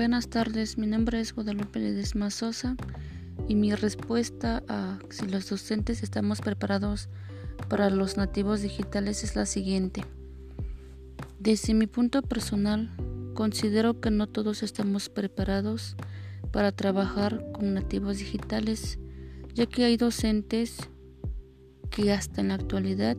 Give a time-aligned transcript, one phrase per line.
[0.00, 2.74] Buenas tardes, mi nombre es Guadalupe Ledesma Sosa
[3.48, 7.10] y mi respuesta a si los docentes estamos preparados
[7.68, 10.02] para los nativos digitales es la siguiente.
[11.38, 12.90] Desde mi punto personal,
[13.34, 15.96] considero que no todos estamos preparados
[16.50, 18.98] para trabajar con nativos digitales,
[19.52, 20.78] ya que hay docentes
[21.90, 23.18] que hasta en la actualidad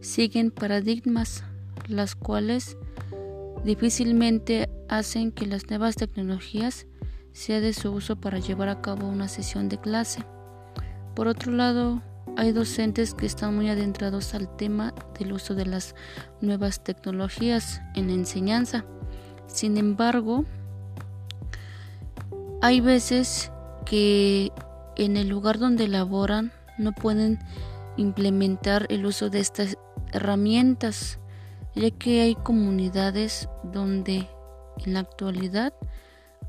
[0.00, 1.44] siguen paradigmas,
[1.86, 2.76] las cuales
[3.64, 6.86] difícilmente hacen que las nuevas tecnologías
[7.32, 10.24] sea de su uso para llevar a cabo una sesión de clase.
[11.14, 12.02] Por otro lado,
[12.36, 15.94] hay docentes que están muy adentrados al tema del uso de las
[16.40, 18.84] nuevas tecnologías en la enseñanza.
[19.46, 20.44] Sin embargo,
[22.60, 23.50] hay veces
[23.84, 24.52] que
[24.96, 27.38] en el lugar donde laboran no pueden
[27.96, 29.76] implementar el uso de estas
[30.12, 31.18] herramientas,
[31.78, 34.28] ya que hay comunidades donde
[34.84, 35.72] en la actualidad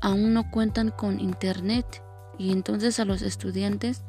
[0.00, 2.02] aún no cuentan con internet
[2.38, 4.02] y entonces a los estudiantes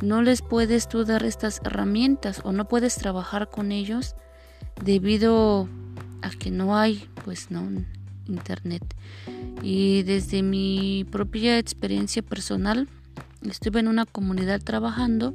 [0.00, 4.14] no les puedes tú dar estas herramientas o no puedes trabajar con ellos
[4.84, 5.68] debido
[6.22, 7.68] a que no hay pues no
[8.26, 8.84] internet.
[9.62, 12.88] Y desde mi propia experiencia personal
[13.42, 15.34] estuve en una comunidad trabajando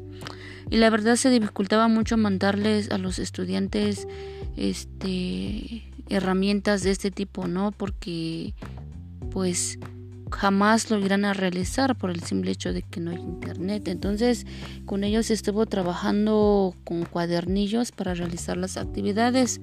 [0.69, 4.08] y la verdad se dificultaba mucho mandarles a los estudiantes
[4.58, 7.72] este herramientas de este tipo, ¿no?
[7.72, 8.53] Porque
[9.31, 9.80] pues
[10.31, 13.88] jamás lo irán a realizar por el simple hecho de que no hay internet.
[13.88, 14.45] Entonces,
[14.86, 19.61] con ellos estuvo trabajando con cuadernillos para realizar las actividades.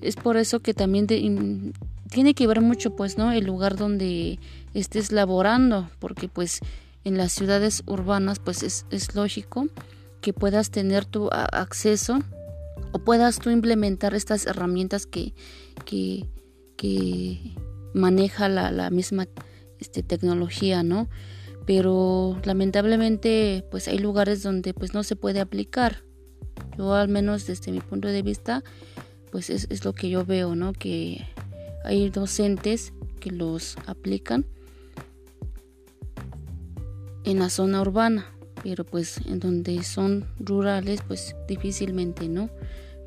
[0.00, 3.32] Es por eso que también tiene que ver mucho, pues, ¿no?
[3.32, 4.38] El lugar donde
[4.74, 6.60] estés laborando, porque pues
[7.04, 9.68] en las ciudades urbanas, pues es, es lógico
[10.20, 12.18] que puedas tener tu acceso
[12.92, 15.34] o puedas tú implementar estas herramientas que,
[15.84, 16.24] que,
[17.94, 19.26] maneja la, la misma
[19.80, 21.08] este, tecnología, ¿no?
[21.66, 26.04] Pero lamentablemente pues hay lugares donde pues no se puede aplicar.
[26.76, 28.62] Yo al menos desde mi punto de vista
[29.32, 30.72] pues es, es lo que yo veo, ¿no?
[30.72, 31.26] Que
[31.84, 34.46] hay docentes que los aplican
[37.24, 38.26] en la zona urbana,
[38.62, 42.50] pero pues en donde son rurales pues difícilmente, ¿no?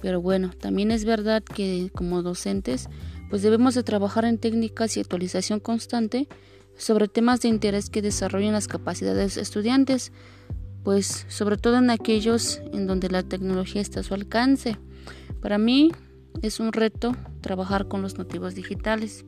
[0.02, 2.90] Pero bueno, también es verdad que como docentes
[3.30, 6.28] pues debemos de trabajar en técnicas y actualización constante
[6.76, 10.12] sobre temas de interés que desarrollen las capacidades de estudiantes,
[10.84, 14.78] pues sobre todo en aquellos en donde la tecnología está a su alcance.
[15.42, 15.92] Para mí
[16.42, 19.26] es un reto trabajar con los nativos digitales.